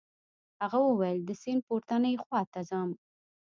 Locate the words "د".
1.25-1.31